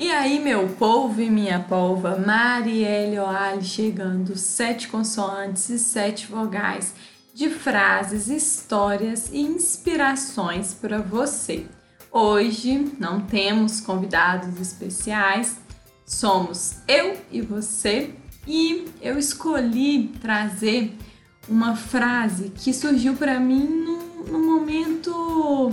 E 0.00 0.10
aí, 0.10 0.40
meu 0.40 0.66
povo 0.66 1.20
e 1.20 1.28
minha 1.28 1.60
polva, 1.60 2.16
Marielle 2.16 3.18
Oali 3.18 3.62
chegando, 3.62 4.34
sete 4.34 4.88
consoantes 4.88 5.68
e 5.68 5.78
sete 5.78 6.26
vogais 6.26 6.94
de 7.34 7.50
frases, 7.50 8.28
histórias 8.28 9.28
e 9.30 9.40
inspirações 9.40 10.72
para 10.72 11.02
você. 11.02 11.66
Hoje 12.10 12.94
não 12.98 13.20
temos 13.20 13.78
convidados 13.82 14.58
especiais, 14.58 15.58
somos 16.06 16.76
eu 16.88 17.18
e 17.30 17.42
você, 17.42 18.14
e 18.46 18.86
eu 19.02 19.18
escolhi 19.18 20.14
trazer 20.18 20.96
uma 21.46 21.76
frase 21.76 22.48
que 22.56 22.72
surgiu 22.72 23.16
para 23.16 23.38
mim 23.38 23.66
num, 23.66 24.24
num 24.32 24.46
momento 24.46 25.70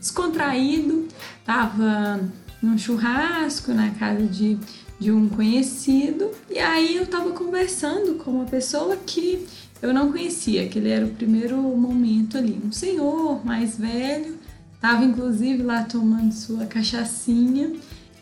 descontraído, 0.00 1.08
tava 1.44 2.22
num 2.66 2.76
churrasco 2.76 3.72
na 3.72 3.90
casa 3.90 4.26
de, 4.26 4.58
de 4.98 5.10
um 5.12 5.28
conhecido. 5.28 6.30
E 6.50 6.58
aí 6.58 6.96
eu 6.96 7.06
tava 7.06 7.30
conversando 7.30 8.14
com 8.16 8.32
uma 8.32 8.44
pessoa 8.44 8.96
que 8.96 9.46
eu 9.80 9.94
não 9.94 10.10
conhecia, 10.10 10.68
que 10.68 10.78
ele 10.78 10.90
era 10.90 11.04
o 11.04 11.10
primeiro 11.10 11.56
momento 11.56 12.36
ali. 12.36 12.60
Um 12.64 12.72
senhor 12.72 13.44
mais 13.44 13.78
velho, 13.78 14.38
tava 14.80 15.04
inclusive 15.04 15.62
lá 15.62 15.84
tomando 15.84 16.32
sua 16.32 16.66
cachaçinha. 16.66 17.72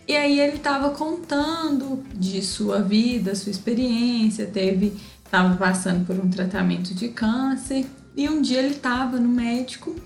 E 0.07 0.15
aí 0.15 0.39
ele 0.39 0.59
tava 0.59 0.91
contando 0.91 2.05
de 2.15 2.43
sua 2.43 2.83
vida, 2.83 3.35
sua 3.35 3.51
experiência, 3.51 4.47
teve 4.47 4.93
estava 5.25 5.57
passando 5.57 6.07
por 6.07 6.17
um 6.17 6.31
tratamento 6.31 6.95
de 6.95 7.09
câncer 7.09 7.87
e 8.17 8.29
um 8.29 8.41
dia 8.41 8.61
ele 8.61 8.75
estava 8.75 9.19
no 9.19 9.29
médico 9.29 9.97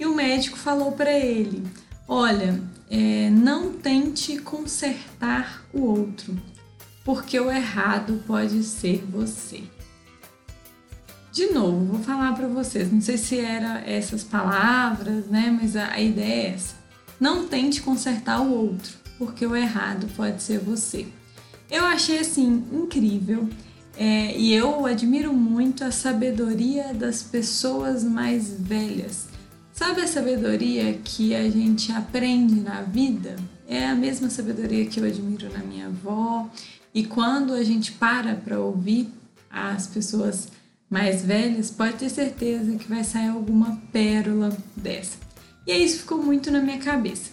e 0.00 0.06
o 0.06 0.14
médico 0.14 0.56
falou 0.56 0.92
para 0.92 1.12
ele: 1.12 1.62
Olha, 2.06 2.58
é, 2.90 3.30
não 3.30 3.72
tente 3.72 4.38
consertar 4.38 5.64
o 5.72 5.82
outro, 5.82 6.36
porque 7.04 7.38
o 7.38 7.50
errado 7.50 8.22
pode 8.26 8.62
ser 8.62 9.04
você. 9.04 9.62
De 11.32 11.52
novo, 11.52 11.84
vou 11.84 12.00
falar 12.00 12.34
para 12.34 12.48
vocês, 12.48 12.90
não 12.90 13.00
sei 13.00 13.18
se 13.18 13.38
era 13.38 13.80
essas 13.86 14.24
palavras, 14.24 15.26
né, 15.26 15.56
mas 15.60 15.76
a, 15.76 15.92
a 15.92 16.00
ideia 16.00 16.48
é 16.48 16.54
essa. 16.54 16.74
Não 17.20 17.46
tente 17.46 17.82
consertar 17.82 18.40
o 18.40 18.50
outro, 18.50 18.96
porque 19.18 19.46
o 19.46 19.54
errado 19.54 20.08
pode 20.16 20.42
ser 20.42 20.58
você. 20.58 21.06
Eu 21.70 21.84
achei 21.84 22.18
assim 22.18 22.64
incrível 22.72 23.48
é, 23.96 24.36
e 24.36 24.54
eu 24.54 24.86
admiro 24.86 25.32
muito 25.34 25.84
a 25.84 25.90
sabedoria 25.90 26.94
das 26.94 27.22
pessoas 27.22 28.02
mais 28.02 28.50
velhas 28.50 29.27
Sabe 29.78 30.00
a 30.00 30.08
sabedoria 30.08 30.92
que 31.04 31.36
a 31.36 31.48
gente 31.48 31.92
aprende 31.92 32.56
na 32.56 32.82
vida? 32.82 33.36
É 33.68 33.86
a 33.86 33.94
mesma 33.94 34.28
sabedoria 34.28 34.84
que 34.86 34.98
eu 34.98 35.04
admiro 35.04 35.48
na 35.52 35.60
minha 35.60 35.86
avó. 35.86 36.50
E 36.92 37.04
quando 37.04 37.54
a 37.54 37.62
gente 37.62 37.92
para 37.92 38.34
para 38.34 38.58
ouvir 38.58 39.08
as 39.48 39.86
pessoas 39.86 40.48
mais 40.90 41.24
velhas, 41.24 41.70
pode 41.70 41.92
ter 41.92 42.08
certeza 42.08 42.74
que 42.74 42.88
vai 42.88 43.04
sair 43.04 43.28
alguma 43.28 43.80
pérola 43.92 44.50
dessa. 44.76 45.16
E 45.64 45.72
isso 45.72 46.00
ficou 46.00 46.20
muito 46.20 46.50
na 46.50 46.60
minha 46.60 46.78
cabeça. 46.78 47.30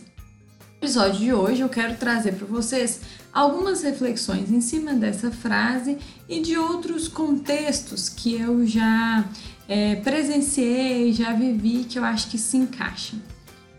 No 0.59 0.77
episódio 0.77 1.19
de 1.21 1.33
hoje 1.33 1.61
eu 1.61 1.69
quero 1.69 1.97
trazer 1.97 2.35
para 2.35 2.45
vocês 2.45 3.01
algumas 3.33 3.81
reflexões 3.81 4.51
em 4.51 4.61
cima 4.61 4.93
dessa 4.93 5.31
frase 5.31 5.97
e 6.29 6.39
de 6.41 6.55
outros 6.55 7.07
contextos 7.07 8.07
que 8.07 8.35
eu 8.39 8.67
já 8.67 9.25
é, 9.67 9.95
presenciei, 9.95 11.11
já 11.13 11.33
vivi, 11.33 11.85
que 11.85 11.97
eu 11.97 12.03
acho 12.03 12.29
que 12.29 12.37
se 12.37 12.57
encaixa. 12.57 13.15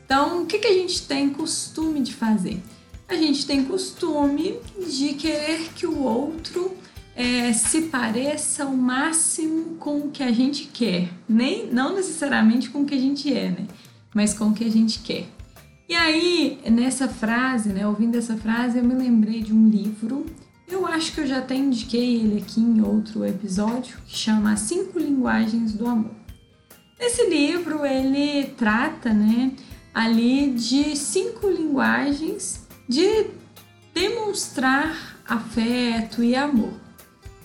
Então, 0.04 0.42
o 0.42 0.46
que, 0.46 0.58
que 0.58 0.66
a 0.66 0.72
gente 0.72 1.06
tem 1.06 1.30
costume 1.30 2.00
de 2.00 2.14
fazer? 2.14 2.62
A 3.08 3.14
gente 3.14 3.46
tem 3.46 3.64
costume 3.64 4.56
de 4.88 5.14
querer 5.14 5.70
que 5.74 5.86
o 5.86 6.02
outro 6.02 6.76
é, 7.14 7.52
se 7.52 7.82
pareça 7.82 8.64
ao 8.64 8.72
máximo 8.72 9.76
com 9.76 9.98
o 9.98 10.10
que 10.10 10.22
a 10.22 10.32
gente 10.32 10.66
quer, 10.66 11.08
nem 11.28 11.66
não 11.66 11.94
necessariamente 11.94 12.68
com 12.68 12.82
o 12.82 12.84
que 12.84 12.94
a 12.94 13.00
gente 13.00 13.32
é, 13.32 13.50
né? 13.50 13.66
Mas 14.14 14.34
com 14.34 14.48
o 14.48 14.52
que 14.52 14.64
a 14.64 14.70
gente 14.70 15.00
quer. 15.00 15.26
E 15.88 15.94
aí, 15.94 16.58
nessa 16.68 17.08
frase, 17.08 17.68
né, 17.68 17.86
ouvindo 17.86 18.16
essa 18.16 18.36
frase, 18.36 18.78
eu 18.78 18.84
me 18.84 18.94
lembrei 18.94 19.40
de 19.40 19.52
um 19.52 19.68
livro 19.68 20.26
eu 20.68 20.86
acho 20.86 21.12
que 21.12 21.20
eu 21.20 21.26
já 21.26 21.38
até 21.38 21.54
indiquei 21.54 22.16
ele 22.16 22.38
aqui 22.38 22.60
em 22.60 22.80
outro 22.82 23.24
episódio, 23.24 23.96
que 24.06 24.16
chama 24.16 24.56
Cinco 24.56 24.98
Linguagens 24.98 25.72
do 25.72 25.86
Amor. 25.86 26.14
Nesse 26.98 27.28
livro 27.28 27.84
ele 27.84 28.46
trata, 28.56 29.12
né, 29.12 29.52
ali 29.94 30.50
de 30.50 30.96
cinco 30.96 31.48
linguagens 31.48 32.66
de 32.88 33.26
demonstrar 33.94 35.18
afeto 35.26 36.22
e 36.22 36.34
amor. 36.34 36.74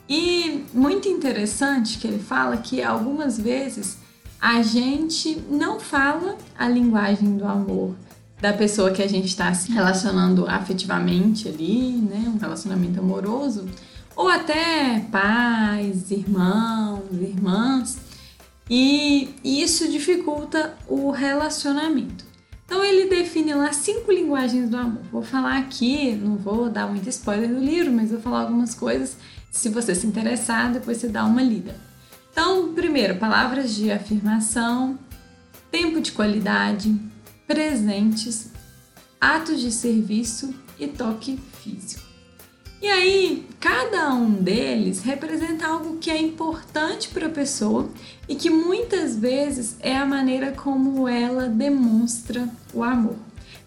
E 0.07 0.65
muito 0.73 1.07
interessante 1.07 1.97
que 1.97 2.07
ele 2.07 2.19
fala 2.19 2.57
que 2.57 2.83
algumas 2.83 3.39
vezes 3.39 3.97
a 4.39 4.61
gente 4.61 5.41
não 5.49 5.79
fala 5.79 6.37
a 6.57 6.67
linguagem 6.67 7.37
do 7.37 7.45
amor 7.45 7.95
da 8.41 8.52
pessoa 8.52 8.91
que 8.91 9.03
a 9.03 9.07
gente 9.07 9.28
está 9.28 9.53
se 9.53 9.72
relacionando 9.72 10.47
afetivamente 10.47 11.47
ali, 11.47 11.91
né? 11.97 12.24
Um 12.28 12.38
relacionamento 12.38 13.00
amoroso, 13.00 13.69
ou 14.16 14.28
até 14.28 15.06
pais, 15.12 16.09
irmãos, 16.09 17.03
irmãs, 17.12 17.97
e 18.69 19.29
isso 19.44 19.90
dificulta 19.90 20.74
o 20.88 21.12
relacionamento. 21.12 22.25
Então 22.66 22.84
ele 22.84 23.09
define 23.09 23.53
lá 23.53 23.74
cinco 23.74 24.12
linguagens 24.12 24.69
do 24.69 24.78
amor. 24.78 25.03
Vou 25.12 25.22
falar 25.22 25.58
aqui, 25.58 26.16
não 26.16 26.38
vou 26.38 26.69
dar 26.69 26.88
muito 26.88 27.09
spoiler 27.09 27.50
do 27.50 27.59
livro, 27.59 27.91
mas 27.91 28.12
vou 28.12 28.22
falar 28.22 28.41
algumas 28.41 28.73
coisas. 28.73 29.18
Se 29.52 29.68
você 29.68 29.94
se 29.94 30.08
interessar, 30.08 30.72
depois 30.72 30.97
você 30.97 31.09
dá 31.09 31.25
uma 31.25 31.44
lida. 31.44 31.75
Então, 32.31 32.73
primeiro, 32.73 33.18
palavras 33.18 33.75
de 33.75 33.91
afirmação, 33.91 34.97
tempo 35.69 36.00
de 36.00 36.13
qualidade, 36.13 36.97
presentes, 37.51 38.50
atos 39.19 39.59
de 39.59 39.73
serviço 39.73 40.56
e 40.79 40.88
toque 40.88 41.38
físico. 41.62 42.01
E 42.81 42.88
aí, 42.88 43.45
cada 43.59 44.13
um 44.13 44.31
deles 44.31 45.03
representa 45.03 45.67
algo 45.67 45.97
que 45.97 46.09
é 46.09 46.17
importante 46.17 47.09
para 47.09 47.28
a 47.28 47.29
pessoa 47.29 47.90
e 48.28 48.35
que 48.35 48.50
muitas 48.50 49.17
vezes 49.17 49.75
é 49.81 49.97
a 49.97 50.06
maneira 50.06 50.51
como 50.53 51.09
ela 51.09 51.50
demonstra 51.50 52.47
o 52.73 52.85
amor. 52.85 53.17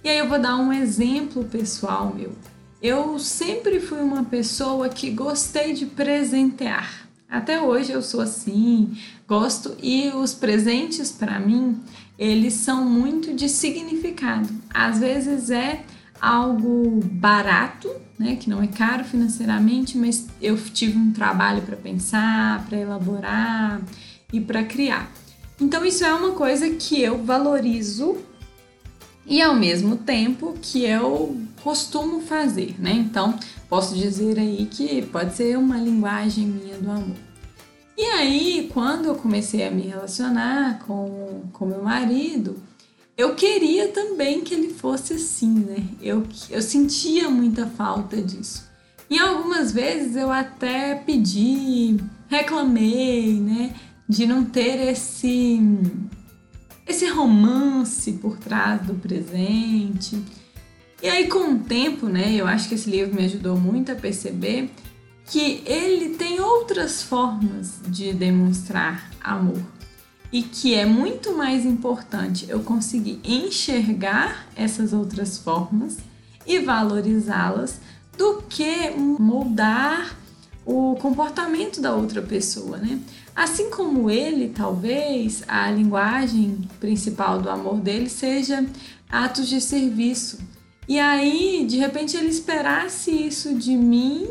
E 0.02 0.08
aí 0.08 0.16
eu 0.16 0.30
vou 0.30 0.38
dar 0.38 0.56
um 0.56 0.72
exemplo 0.72 1.44
pessoal 1.44 2.10
meu. 2.14 2.32
Eu 2.80 3.18
sempre 3.18 3.80
fui 3.80 4.00
uma 4.00 4.24
pessoa 4.24 4.88
que 4.88 5.10
gostei 5.10 5.74
de 5.74 5.84
presentear. 5.84 7.06
Até 7.28 7.60
hoje 7.60 7.92
eu 7.92 8.00
sou 8.00 8.22
assim, 8.22 8.96
gosto 9.28 9.76
e 9.82 10.08
os 10.08 10.32
presentes 10.32 11.12
para 11.12 11.38
mim 11.38 11.78
eles 12.18 12.54
são 12.54 12.84
muito 12.84 13.34
de 13.34 13.48
significado. 13.48 14.48
Às 14.72 14.98
vezes 14.98 15.50
é 15.50 15.84
algo 16.20 17.00
barato, 17.04 17.90
né, 18.18 18.36
que 18.36 18.48
não 18.48 18.62
é 18.62 18.66
caro 18.66 19.04
financeiramente, 19.04 19.98
mas 19.98 20.26
eu 20.40 20.56
tive 20.56 20.96
um 20.96 21.12
trabalho 21.12 21.62
para 21.62 21.76
pensar, 21.76 22.64
para 22.66 22.78
elaborar 22.78 23.82
e 24.32 24.40
para 24.40 24.64
criar. 24.64 25.10
Então 25.60 25.84
isso 25.84 26.04
é 26.04 26.14
uma 26.14 26.32
coisa 26.32 26.70
que 26.70 27.00
eu 27.00 27.22
valorizo 27.22 28.16
e 29.26 29.40
ao 29.40 29.54
mesmo 29.54 29.96
tempo 29.96 30.54
que 30.60 30.84
eu 30.84 31.36
costumo 31.62 32.20
fazer, 32.20 32.74
né? 32.78 32.92
Então 32.92 33.38
posso 33.68 33.94
dizer 33.94 34.38
aí 34.38 34.66
que 34.70 35.02
pode 35.02 35.34
ser 35.34 35.56
uma 35.58 35.78
linguagem 35.78 36.46
minha 36.46 36.76
do 36.78 36.90
amor. 36.90 37.33
E 37.96 38.02
aí, 38.02 38.70
quando 38.72 39.06
eu 39.06 39.14
comecei 39.14 39.64
a 39.66 39.70
me 39.70 39.82
relacionar 39.82 40.80
com, 40.80 41.42
com 41.52 41.64
meu 41.64 41.82
marido, 41.82 42.60
eu 43.16 43.36
queria 43.36 43.88
também 43.88 44.40
que 44.40 44.52
ele 44.52 44.70
fosse 44.70 45.14
assim, 45.14 45.60
né? 45.60 45.84
Eu, 46.02 46.26
eu 46.50 46.60
sentia 46.60 47.30
muita 47.30 47.66
falta 47.66 48.20
disso. 48.20 48.68
E 49.08 49.18
algumas 49.18 49.70
vezes 49.70 50.16
eu 50.16 50.32
até 50.32 50.96
pedi, 50.96 51.96
reclamei, 52.28 53.34
né? 53.34 53.72
De 54.08 54.26
não 54.26 54.44
ter 54.44 54.88
esse, 54.88 55.60
esse 56.84 57.06
romance 57.06 58.14
por 58.14 58.36
trás 58.38 58.84
do 58.84 58.94
presente. 58.94 60.20
E 61.00 61.08
aí, 61.08 61.28
com 61.28 61.52
o 61.52 61.58
tempo, 61.60 62.06
né? 62.06 62.34
Eu 62.34 62.48
acho 62.48 62.68
que 62.68 62.74
esse 62.74 62.90
livro 62.90 63.14
me 63.14 63.24
ajudou 63.24 63.56
muito 63.56 63.92
a 63.92 63.94
perceber 63.94 64.70
que 65.26 65.62
ele 65.66 66.10
tem 66.16 66.40
outras 66.40 67.02
formas 67.02 67.80
de 67.86 68.12
demonstrar 68.12 69.10
amor 69.22 69.62
e 70.30 70.42
que 70.42 70.74
é 70.74 70.84
muito 70.84 71.36
mais 71.36 71.64
importante 71.64 72.46
eu 72.48 72.60
conseguir 72.60 73.20
enxergar 73.24 74.48
essas 74.56 74.92
outras 74.92 75.38
formas 75.38 75.98
e 76.46 76.58
valorizá-las 76.58 77.80
do 78.18 78.42
que 78.48 78.90
moldar 78.90 80.16
o 80.66 80.96
comportamento 80.96 81.80
da 81.80 81.94
outra 81.94 82.22
pessoa, 82.22 82.78
né? 82.78 82.98
Assim 83.34 83.70
como 83.70 84.10
ele, 84.10 84.48
talvez 84.48 85.42
a 85.46 85.70
linguagem 85.70 86.68
principal 86.80 87.40
do 87.40 87.50
amor 87.50 87.76
dele 87.80 88.08
seja 88.08 88.64
atos 89.08 89.48
de 89.48 89.60
serviço. 89.60 90.38
E 90.88 90.98
aí, 90.98 91.64
de 91.68 91.76
repente, 91.76 92.16
ele 92.16 92.28
esperasse 92.28 93.10
isso 93.10 93.54
de 93.54 93.76
mim 93.76 94.28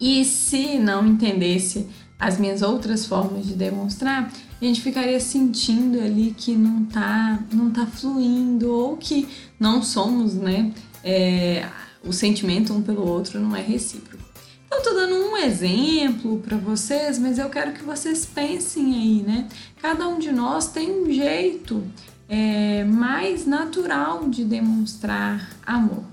e 0.00 0.24
se 0.24 0.78
não 0.78 1.06
entendesse 1.06 1.86
as 2.18 2.38
minhas 2.38 2.62
outras 2.62 3.04
formas 3.04 3.46
de 3.46 3.54
demonstrar, 3.54 4.32
a 4.60 4.64
gente 4.64 4.80
ficaria 4.80 5.20
sentindo 5.20 6.00
ali 6.00 6.34
que 6.36 6.54
não 6.54 6.84
tá, 6.86 7.38
não 7.52 7.70
tá 7.70 7.86
fluindo 7.86 8.70
ou 8.70 8.96
que 8.96 9.28
não 9.60 9.82
somos, 9.82 10.34
né? 10.34 10.72
É, 11.04 11.68
o 12.02 12.12
sentimento 12.12 12.72
um 12.72 12.82
pelo 12.82 13.06
outro 13.06 13.38
não 13.38 13.54
é 13.54 13.60
recíproco. 13.60 14.24
Então, 14.66 14.82
tô 14.82 14.94
dando 14.94 15.14
um 15.14 15.36
exemplo 15.36 16.38
para 16.38 16.56
vocês, 16.56 17.18
mas 17.18 17.38
eu 17.38 17.48
quero 17.48 17.72
que 17.72 17.84
vocês 17.84 18.26
pensem 18.26 18.94
aí, 18.94 19.22
né? 19.22 19.48
Cada 19.80 20.08
um 20.08 20.18
de 20.18 20.32
nós 20.32 20.68
tem 20.68 20.90
um 20.90 21.10
jeito 21.10 21.84
é, 22.28 22.84
mais 22.84 23.46
natural 23.46 24.28
de 24.28 24.44
demonstrar 24.44 25.50
amor. 25.64 26.04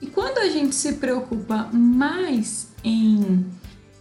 E 0.00 0.06
quando 0.06 0.38
a 0.38 0.48
gente 0.48 0.74
se 0.74 0.94
preocupa 0.94 1.68
mais 1.72 2.68
em 2.88 3.46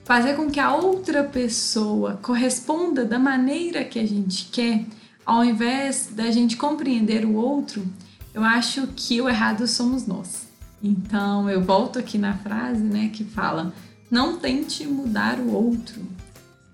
fazer 0.03 0.35
com 0.35 0.49
que 0.49 0.59
a 0.59 0.73
outra 0.73 1.23
pessoa 1.23 2.17
corresponda 2.21 3.03
da 3.03 3.19
maneira 3.19 3.83
que 3.83 3.99
a 3.99 4.07
gente 4.07 4.45
quer, 4.51 4.85
ao 5.25 5.43
invés 5.43 6.09
da 6.13 6.31
gente 6.31 6.55
compreender 6.55 7.25
o 7.25 7.35
outro, 7.35 7.85
eu 8.33 8.43
acho 8.43 8.87
que 8.95 9.19
o 9.21 9.27
errado 9.27 9.67
somos 9.67 10.07
nós. 10.07 10.47
Então 10.81 11.49
eu 11.49 11.61
volto 11.61 11.99
aqui 11.99 12.17
na 12.17 12.33
frase, 12.37 12.83
né, 12.83 13.09
que 13.11 13.23
fala: 13.23 13.73
não 14.09 14.37
tente 14.37 14.85
mudar 14.87 15.39
o 15.39 15.51
outro. 15.51 16.01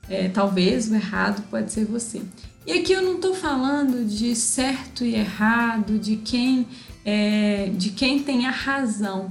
É, 0.09 0.27
talvez 0.27 0.91
o 0.91 0.95
errado 0.95 1.41
pode 1.49 1.71
ser 1.71 1.85
você. 1.85 2.21
E 2.67 2.73
aqui 2.73 2.93
eu 2.93 3.01
não 3.01 3.15
estou 3.15 3.33
falando 3.33 4.05
de 4.05 4.35
certo 4.35 5.03
e 5.03 5.15
errado, 5.15 5.97
de 5.97 6.17
quem 6.17 6.67
é, 7.05 7.71
de 7.75 7.89
quem 7.89 8.19
tem 8.21 8.45
a 8.45 8.51
razão, 8.51 9.27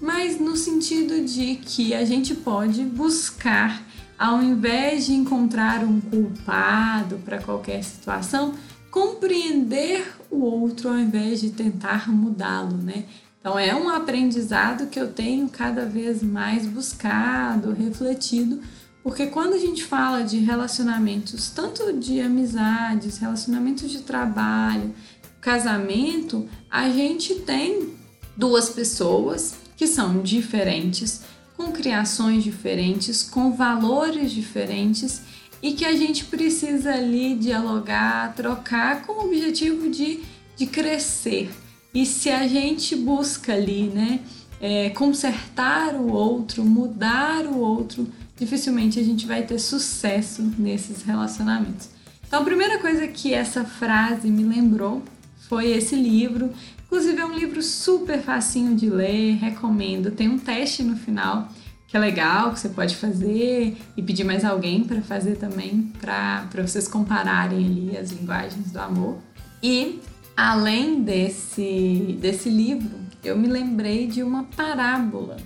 mas 0.00 0.38
no 0.38 0.56
sentido 0.56 1.24
de 1.24 1.56
que 1.56 1.94
a 1.94 2.04
gente 2.04 2.34
pode 2.34 2.82
buscar, 2.82 3.82
ao 4.18 4.42
invés 4.42 5.06
de 5.06 5.12
encontrar 5.12 5.84
um 5.84 6.00
culpado 6.00 7.18
para 7.24 7.38
qualquer 7.38 7.82
situação, 7.82 8.54
compreender 8.90 10.06
o 10.30 10.40
outro 10.40 10.88
ao 10.88 10.98
invés 10.98 11.40
de 11.40 11.50
tentar 11.50 12.10
mudá-lo, 12.10 12.76
né? 12.78 13.04
Então 13.40 13.58
é 13.58 13.74
um 13.74 13.88
aprendizado 13.88 14.88
que 14.88 14.98
eu 14.98 15.12
tenho 15.12 15.48
cada 15.48 15.84
vez 15.84 16.22
mais 16.22 16.66
buscado, 16.66 17.72
refletido, 17.72 18.60
porque 19.02 19.26
quando 19.26 19.54
a 19.54 19.58
gente 19.58 19.84
fala 19.84 20.24
de 20.24 20.38
relacionamentos, 20.38 21.50
tanto 21.50 21.92
de 21.92 22.20
amizades, 22.20 23.18
relacionamentos 23.18 23.88
de 23.90 24.00
trabalho, 24.00 24.92
casamento, 25.40 26.48
a 26.68 26.90
gente 26.90 27.36
tem 27.36 27.94
duas 28.36 28.68
pessoas 28.68 29.54
que 29.76 29.86
são 29.86 30.22
diferentes, 30.22 31.22
com 31.56 31.72
criações 31.72 32.42
diferentes, 32.42 33.22
com 33.22 33.52
valores 33.52 34.32
diferentes 34.32 35.22
e 35.62 35.72
que 35.72 35.84
a 35.84 35.94
gente 35.96 36.24
precisa 36.24 36.92
ali 36.92 37.34
dialogar, 37.34 38.34
trocar 38.34 39.02
com 39.02 39.12
o 39.12 39.26
objetivo 39.26 39.88
de, 39.88 40.20
de 40.56 40.66
crescer. 40.66 41.50
E 41.94 42.04
se 42.04 42.30
a 42.30 42.46
gente 42.46 42.94
busca 42.94 43.54
ali, 43.54 43.84
né, 43.84 44.20
é, 44.60 44.90
consertar 44.90 45.94
o 45.94 46.12
outro, 46.12 46.64
mudar 46.64 47.46
o 47.46 47.58
outro, 47.58 48.06
dificilmente 48.36 49.00
a 49.00 49.02
gente 49.02 49.26
vai 49.26 49.42
ter 49.42 49.58
sucesso 49.58 50.42
nesses 50.58 51.02
relacionamentos. 51.02 51.88
Então, 52.26 52.42
a 52.42 52.44
primeira 52.44 52.78
coisa 52.78 53.06
que 53.06 53.32
essa 53.32 53.64
frase 53.64 54.28
me 54.28 54.42
lembrou 54.42 55.02
foi 55.48 55.70
esse 55.70 55.94
livro. 55.96 56.50
Inclusive, 56.86 57.20
é 57.20 57.26
um 57.26 57.34
livro 57.34 57.62
super 57.62 58.20
facinho 58.20 58.74
de 58.76 58.88
ler, 58.88 59.36
recomendo. 59.36 60.10
Tem 60.10 60.28
um 60.28 60.38
teste 60.38 60.82
no 60.82 60.96
final 60.96 61.48
que 61.88 61.96
é 61.96 62.00
legal, 62.00 62.52
que 62.52 62.58
você 62.58 62.68
pode 62.68 62.96
fazer 62.96 63.76
e 63.96 64.02
pedir 64.02 64.24
mais 64.24 64.44
alguém 64.44 64.82
para 64.82 65.00
fazer 65.02 65.36
também, 65.36 65.92
para 66.00 66.62
vocês 66.62 66.88
compararem 66.88 67.64
ali 67.64 67.96
as 67.96 68.10
linguagens 68.10 68.72
do 68.72 68.80
amor. 68.80 69.18
E 69.62 70.00
Além 70.36 71.02
desse, 71.02 72.18
desse 72.20 72.50
livro, 72.50 72.90
eu 73.24 73.38
me 73.38 73.48
lembrei 73.48 74.06
de 74.06 74.22
uma 74.22 74.44
parábola 74.44 75.38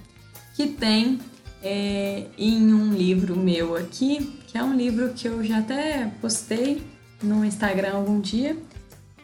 que 0.57 0.67
tem 0.67 1.21
é, 1.63 2.25
em 2.37 2.75
um 2.75 2.93
livro 2.93 3.37
meu 3.37 3.77
aqui, 3.77 4.33
que 4.49 4.59
é 4.59 4.65
um 4.65 4.75
livro 4.75 5.13
que 5.15 5.29
eu 5.29 5.45
já 5.45 5.59
até 5.59 6.11
postei 6.21 6.83
no 7.23 7.45
Instagram 7.45 7.93
algum 7.93 8.21
dia, 8.21 8.57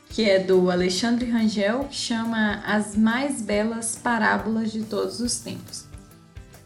que 0.08 0.28
é 0.28 0.38
do 0.38 0.70
Alexandre 0.70 1.30
Rangel, 1.30 1.84
que 1.84 1.96
chama 1.96 2.62
As 2.64 2.96
Mais 2.96 3.42
Belas 3.42 3.96
Parábolas 3.96 4.72
de 4.72 4.82
Todos 4.82 5.20
os 5.20 5.38
Tempos. 5.40 5.84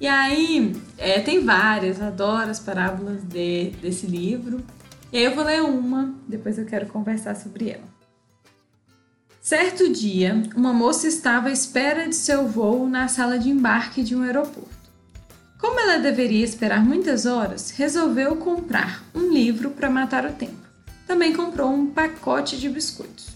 E 0.00 0.06
aí, 0.06 0.75
é, 0.96 1.20
tem 1.20 1.44
várias, 1.44 2.00
adoro 2.00 2.50
as 2.50 2.58
parábolas 2.58 3.22
de, 3.22 3.70
desse 3.82 4.06
livro. 4.06 4.64
E 5.12 5.19
aí 5.19 5.25
eu 5.25 5.34
vou 5.34 5.44
ler 5.44 5.62
uma, 5.62 6.14
depois 6.26 6.58
eu 6.58 6.64
quero 6.64 6.87
conversar 6.87 7.37
sobre 7.37 7.70
ela. 7.70 7.90
Certo 9.42 9.90
dia, 9.92 10.42
uma 10.54 10.72
moça 10.72 11.06
estava 11.06 11.48
à 11.48 11.52
espera 11.52 12.08
de 12.08 12.14
seu 12.14 12.46
voo 12.46 12.88
na 12.88 13.08
sala 13.08 13.38
de 13.38 13.50
embarque 13.50 14.02
de 14.02 14.14
um 14.14 14.22
aeroporto. 14.22 14.81
Como 15.58 15.78
ela 15.81 15.98
deveria 15.98 16.44
esperar 16.44 16.84
muitas 16.84 17.26
horas, 17.26 17.70
resolveu 17.70 18.37
comprar 18.37 19.04
um 19.14 19.32
livro 19.32 19.70
para 19.70 19.90
matar 19.90 20.25
o 20.25 20.32
tempo. 20.32 20.60
Também 21.11 21.33
comprou 21.33 21.69
um 21.73 21.87
pacote 21.87 22.57
de 22.57 22.69
biscoitos. 22.69 23.31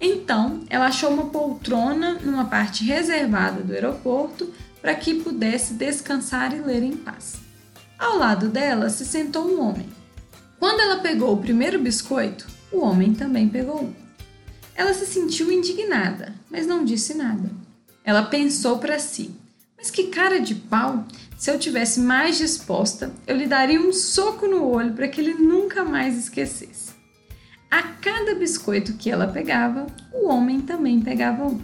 Então, 0.00 0.62
ela 0.70 0.86
achou 0.86 1.10
uma 1.10 1.26
poltrona 1.26 2.14
numa 2.14 2.46
parte 2.46 2.82
reservada 2.84 3.62
do 3.62 3.74
aeroporto 3.74 4.50
para 4.80 4.94
que 4.94 5.12
pudesse 5.12 5.74
descansar 5.74 6.56
e 6.56 6.60
ler 6.60 6.82
em 6.82 6.96
paz. 6.96 7.34
Ao 7.98 8.16
lado 8.16 8.48
dela 8.48 8.88
se 8.88 9.04
sentou 9.04 9.46
um 9.46 9.60
homem. 9.60 9.86
Quando 10.58 10.80
ela 10.80 11.00
pegou 11.00 11.34
o 11.34 11.36
primeiro 11.36 11.78
biscoito, 11.78 12.46
o 12.72 12.80
homem 12.80 13.12
também 13.12 13.46
pegou 13.46 13.84
um. 13.84 13.92
Ela 14.74 14.94
se 14.94 15.04
sentiu 15.04 15.52
indignada, 15.52 16.34
mas 16.50 16.66
não 16.66 16.82
disse 16.82 17.12
nada. 17.12 17.50
Ela 18.02 18.22
pensou 18.22 18.78
para 18.78 18.98
si: 18.98 19.32
Mas 19.76 19.90
que 19.90 20.04
cara 20.04 20.40
de 20.40 20.54
pau! 20.54 21.04
Se 21.36 21.50
eu 21.50 21.58
tivesse 21.58 22.00
mais 22.00 22.38
disposta, 22.38 23.12
eu 23.26 23.36
lhe 23.36 23.46
daria 23.46 23.78
um 23.78 23.92
soco 23.92 24.46
no 24.46 24.66
olho 24.66 24.94
para 24.94 25.08
que 25.08 25.20
ele 25.20 25.34
nunca 25.34 25.84
mais 25.84 26.16
esquecesse. 26.16 26.96
A 27.70 27.82
cada 27.82 28.34
biscoito 28.34 28.94
que 28.94 29.10
ela 29.10 29.26
pegava, 29.26 29.86
o 30.12 30.28
homem 30.28 30.60
também 30.60 31.00
pegava 31.00 31.44
um. 31.44 31.60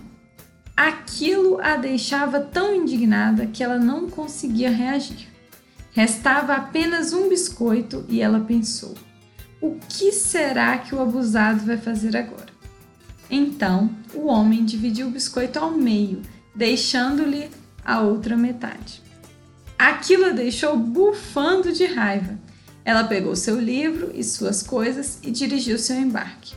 Aquilo 0.76 1.61
a 1.61 1.76
deixava 1.76 2.40
tão 2.40 2.75
indignada 2.75 3.46
que 3.46 3.62
ela 3.62 3.78
não 3.78 4.11
conseguia 4.11 4.70
reagir. 4.70 5.28
Restava 5.92 6.54
apenas 6.54 7.12
um 7.12 7.28
biscoito 7.28 8.04
e 8.08 8.20
ela 8.20 8.40
pensou: 8.40 8.94
o 9.61 9.78
que 9.88 10.12
será 10.12 10.76
que 10.76 10.94
o 10.94 11.00
abusado 11.00 11.64
vai 11.64 11.78
fazer 11.78 12.16
agora? 12.16 12.52
Então 13.30 13.88
o 14.12 14.26
homem 14.26 14.64
dividiu 14.64 15.06
o 15.06 15.11
biscoito 15.11 15.58
ao 15.58 15.70
meio, 15.70 16.20
deixando-lhe 16.54 17.49
a 17.84 18.00
outra 18.00 18.37
metade. 18.37 19.02
Aquilo 19.78 20.26
a 20.26 20.30
deixou 20.30 20.76
bufando 20.76 21.73
de 21.73 21.87
raiva. 21.87 22.38
Ela 22.84 23.04
pegou 23.04 23.34
seu 23.34 23.58
livro 23.58 24.10
e 24.14 24.22
suas 24.22 24.62
coisas 24.62 25.18
e 25.22 25.30
dirigiu 25.30 25.78
seu 25.78 25.96
embarque. 25.96 26.54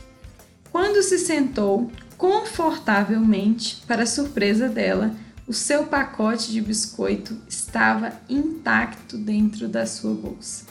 Quando 0.70 1.02
se 1.02 1.18
sentou 1.18 1.90
confortavelmente, 2.16 3.82
para 3.86 4.04
surpresa 4.04 4.68
dela, 4.68 5.14
o 5.46 5.52
seu 5.52 5.84
pacote 5.84 6.52
de 6.52 6.60
biscoito 6.60 7.36
estava 7.48 8.12
intacto 8.28 9.16
dentro 9.16 9.66
da 9.66 9.86
sua 9.86 10.12
bolsa. 10.12 10.66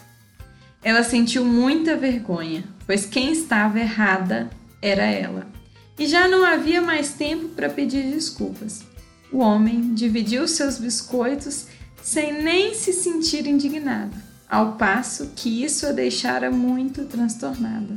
Ela 0.84 1.04
sentiu 1.04 1.44
muita 1.44 1.96
vergonha, 1.96 2.64
pois 2.86 3.06
quem 3.06 3.32
estava 3.32 3.80
errada 3.80 4.50
era 4.82 5.04
ela 5.04 5.48
e 5.98 6.06
já 6.06 6.28
não 6.28 6.46
havia 6.46 6.82
mais 6.82 7.14
tempo 7.14 7.50
para 7.50 7.70
pedir 7.70 8.12
desculpas. 8.12 8.84
O 9.32 9.40
homem 9.40 9.94
dividiu 9.94 10.48
seus 10.48 10.78
biscoitos 10.78 11.66
sem 12.02 12.42
nem 12.42 12.74
se 12.74 12.94
sentir 12.94 13.48
indignado, 13.48 14.16
ao 14.50 14.74
passo 14.74 15.32
que 15.36 15.64
isso 15.64 15.86
a 15.86 15.92
deixara 15.92 16.50
muito 16.50 17.06
transtornada. 17.06 17.96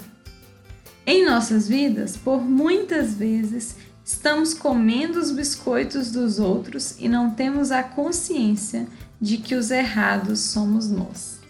Em 1.07 1.25
nossas 1.25 1.69
vidas, 1.69 2.17
por 2.17 2.43
muitas 2.43 3.15
vezes, 3.15 3.77
estamos 4.05 4.55
comendo 4.55 5.19
os 5.19 5.31
biscoitos 5.31 6.11
dos 6.11 6.39
outros 6.39 6.97
e 6.99 7.09
não 7.09 7.31
temos 7.31 7.71
a 7.71 7.83
consciência 7.83 8.87
de 9.21 9.37
que 9.37 9.55
os 9.55 9.71
errados 9.71 10.41
somos 10.41 10.91
nós. 10.91 11.41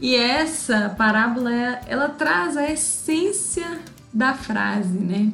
E 0.00 0.14
essa 0.14 0.90
parábola, 0.90 1.50
ela 1.86 2.08
traz 2.08 2.56
a 2.56 2.70
essência 2.70 3.80
da 4.12 4.34
frase, 4.34 4.98
né? 4.98 5.32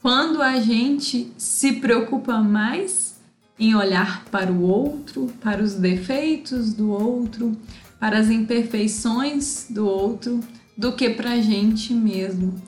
Quando 0.00 0.42
a 0.42 0.58
gente 0.58 1.32
se 1.36 1.74
preocupa 1.74 2.38
mais 2.38 3.14
em 3.58 3.74
olhar 3.74 4.24
para 4.26 4.50
o 4.50 4.62
outro, 4.62 5.32
para 5.40 5.62
os 5.62 5.74
defeitos 5.74 6.72
do 6.72 6.90
outro, 6.90 7.56
para 7.98 8.18
as 8.18 8.28
imperfeições 8.28 9.66
do 9.70 9.86
outro, 9.86 10.40
do 10.76 10.92
que 10.92 11.10
para 11.10 11.32
a 11.32 11.40
gente 11.40 11.92
mesmo. 11.94 12.60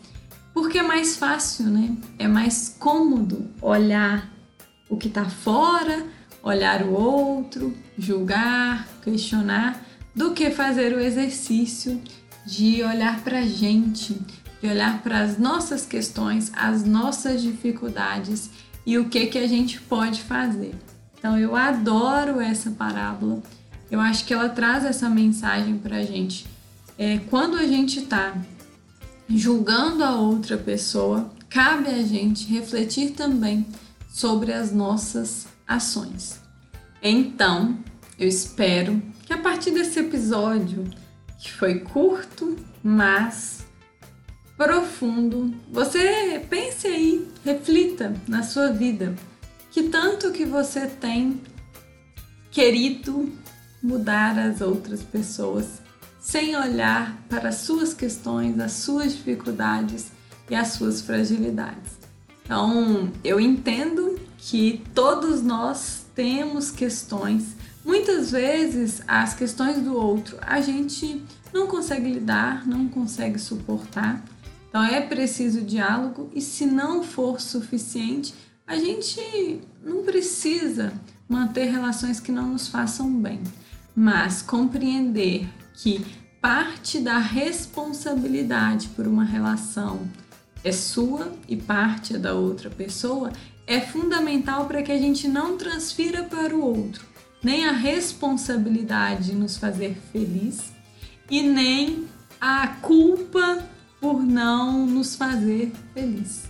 Porque 0.54 0.78
é 0.78 0.82
mais 0.82 1.16
fácil, 1.16 1.66
né? 1.66 1.94
É 2.18 2.26
mais 2.26 2.74
cômodo 2.78 3.46
olhar 3.60 4.32
o 4.88 4.96
que 4.96 5.08
está 5.08 5.26
fora, 5.26 6.06
olhar 6.42 6.82
o 6.82 6.92
outro, 6.92 7.74
julgar, 7.98 8.86
questionar, 9.02 9.84
do 10.14 10.32
que 10.32 10.50
fazer 10.50 10.94
o 10.94 11.00
exercício 11.00 12.00
de 12.46 12.82
olhar 12.82 13.20
para 13.22 13.40
a 13.40 13.46
gente, 13.46 14.14
de 14.62 14.68
olhar 14.68 15.02
para 15.02 15.20
as 15.20 15.36
nossas 15.36 15.84
questões, 15.84 16.52
as 16.54 16.84
nossas 16.84 17.42
dificuldades 17.42 18.48
e 18.86 18.96
o 18.96 19.08
que 19.08 19.26
que 19.26 19.38
a 19.38 19.46
gente 19.46 19.80
pode 19.80 20.22
fazer. 20.22 20.74
Então 21.18 21.36
eu 21.36 21.56
adoro 21.56 22.40
essa 22.40 22.70
parábola. 22.70 23.42
Eu 23.90 24.00
acho 24.00 24.24
que 24.24 24.34
ela 24.34 24.48
traz 24.48 24.84
essa 24.84 25.08
mensagem 25.08 25.78
para 25.78 25.96
a 25.96 26.02
gente. 26.02 26.46
É, 26.98 27.18
quando 27.30 27.56
a 27.56 27.66
gente 27.66 28.00
está 28.00 28.36
julgando 29.28 30.02
a 30.02 30.16
outra 30.16 30.56
pessoa, 30.56 31.30
cabe 31.48 31.88
a 31.88 32.02
gente 32.02 32.46
refletir 32.46 33.12
também 33.12 33.66
sobre 34.08 34.52
as 34.52 34.72
nossas 34.72 35.46
ações. 35.66 36.40
Então, 37.02 37.78
eu 38.18 38.26
espero 38.26 39.00
que 39.24 39.32
a 39.32 39.38
partir 39.38 39.70
desse 39.72 40.00
episódio, 40.00 40.88
que 41.38 41.52
foi 41.52 41.80
curto, 41.80 42.56
mas 42.82 43.64
profundo, 44.56 45.54
você 45.70 46.44
pense 46.48 46.86
aí, 46.86 47.28
reflita 47.44 48.14
na 48.26 48.42
sua 48.42 48.72
vida, 48.72 49.14
que 49.70 49.84
tanto 49.84 50.32
que 50.32 50.46
você 50.46 50.86
tem 50.86 51.40
querido 52.50 53.30
mudar 53.82 54.38
as 54.38 54.60
outras 54.60 55.02
pessoas 55.02 55.80
sem 56.20 56.56
olhar 56.56 57.16
para 57.28 57.50
as 57.50 57.56
suas 57.56 57.94
questões, 57.94 58.58
as 58.58 58.72
suas 58.72 59.12
dificuldades 59.12 60.10
e 60.50 60.54
as 60.54 60.68
suas 60.68 61.00
fragilidades. 61.00 61.98
Então, 62.44 63.10
eu 63.22 63.40
entendo 63.40 64.18
que 64.38 64.82
todos 64.94 65.42
nós 65.42 66.06
temos 66.14 66.70
questões. 66.70 67.56
Muitas 67.84 68.32
vezes, 68.32 69.02
as 69.06 69.34
questões 69.34 69.78
do 69.78 69.96
outro 69.96 70.36
a 70.40 70.60
gente 70.60 71.22
não 71.52 71.66
consegue 71.66 72.12
lidar, 72.12 72.66
não 72.66 72.88
consegue 72.88 73.38
suportar. 73.38 74.24
Então, 74.68 74.84
é 74.84 75.00
preciso 75.00 75.60
diálogo 75.60 76.30
e, 76.34 76.40
se 76.40 76.66
não 76.66 77.02
for 77.02 77.40
suficiente, 77.40 78.34
a 78.66 78.76
gente 78.76 79.60
não 79.82 80.02
precisa 80.02 80.92
manter 81.28 81.66
relações 81.66 82.20
que 82.20 82.32
não 82.32 82.48
nos 82.48 82.68
façam 82.68 83.10
bem, 83.10 83.42
mas 83.96 84.42
compreender 84.42 85.48
que 85.74 86.04
parte 86.40 87.00
da 87.00 87.18
responsabilidade 87.18 88.88
por 88.88 89.06
uma 89.06 89.24
relação 89.24 90.06
é 90.62 90.70
sua 90.70 91.32
e 91.48 91.56
parte 91.56 92.14
é 92.14 92.18
da 92.18 92.34
outra 92.34 92.68
pessoa, 92.68 93.32
é 93.66 93.80
fundamental 93.80 94.66
para 94.66 94.82
que 94.82 94.92
a 94.92 94.98
gente 94.98 95.26
não 95.26 95.56
transfira 95.56 96.22
para 96.22 96.54
o 96.54 96.62
outro 96.62 97.16
nem 97.46 97.64
a 97.64 97.70
responsabilidade 97.70 99.26
de 99.26 99.34
nos 99.36 99.56
fazer 99.56 99.96
feliz 100.10 100.72
e 101.30 101.42
nem 101.44 102.08
a 102.40 102.66
culpa 102.66 103.64
por 104.00 104.20
não 104.20 104.84
nos 104.84 105.14
fazer 105.14 105.72
feliz. 105.94 106.48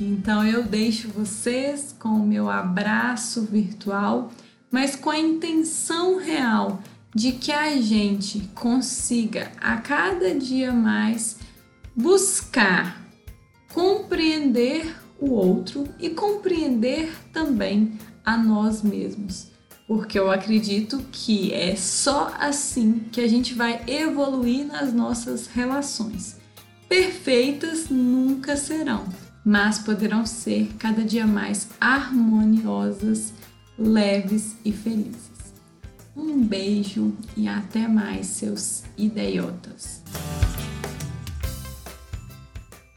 Então 0.00 0.46
eu 0.46 0.62
deixo 0.62 1.08
vocês 1.08 1.94
com 1.98 2.08
o 2.08 2.26
meu 2.26 2.48
abraço 2.48 3.42
virtual, 3.42 4.32
mas 4.70 4.94
com 4.96 5.10
a 5.10 5.18
intenção 5.18 6.18
real 6.18 6.82
de 7.14 7.32
que 7.32 7.50
a 7.50 7.80
gente 7.80 8.48
consiga 8.54 9.50
a 9.60 9.76
cada 9.78 10.34
dia 10.34 10.72
mais 10.72 11.38
buscar 11.94 13.00
compreender 13.72 14.94
o 15.18 15.30
outro 15.30 15.88
e 15.98 16.10
compreender 16.10 17.12
também 17.32 17.98
a 18.24 18.36
nós 18.36 18.82
mesmos. 18.82 19.48
Porque 19.86 20.18
eu 20.18 20.30
acredito 20.30 21.04
que 21.10 21.52
é 21.52 21.74
só 21.74 22.32
assim 22.38 23.00
que 23.10 23.20
a 23.20 23.26
gente 23.26 23.54
vai 23.54 23.82
evoluir 23.88 24.64
nas 24.66 24.92
nossas 24.92 25.48
relações. 25.48 26.36
Perfeitas 26.88 27.88
nunca 27.88 28.56
serão, 28.56 29.04
mas 29.44 29.80
poderão 29.80 30.24
ser 30.24 30.70
cada 30.78 31.02
dia 31.02 31.26
mais 31.26 31.68
harmoniosas, 31.80 33.32
leves 33.78 34.56
e 34.64 34.72
felizes. 34.72 35.30
Um 36.16 36.42
beijo 36.42 37.14
e 37.36 37.48
até 37.48 37.86
mais, 37.88 38.26
seus 38.26 38.82
idiotas! 38.96 39.99